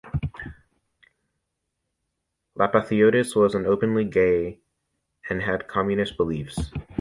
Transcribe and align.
Lapathiotis 2.57 3.35
was 3.35 3.53
openly 3.53 4.03
gay 4.03 4.57
and 5.29 5.43
had 5.43 5.67
communist 5.67 6.17
beliefs. 6.17 6.71